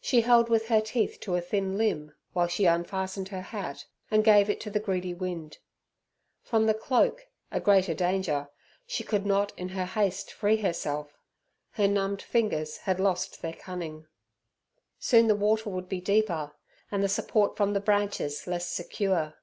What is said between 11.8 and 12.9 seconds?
numbed fingers